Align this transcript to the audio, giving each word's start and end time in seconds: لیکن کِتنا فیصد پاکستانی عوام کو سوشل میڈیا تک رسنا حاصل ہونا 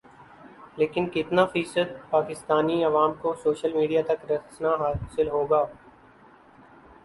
لیکن 0.77 1.05
کِتنا 1.13 1.45
فیصد 1.53 1.89
پاکستانی 2.09 2.83
عوام 2.85 3.11
کو 3.21 3.33
سوشل 3.43 3.73
میڈیا 3.73 4.01
تک 4.07 4.19
رسنا 4.31 4.71
حاصل 4.79 5.27
ہونا 5.29 5.61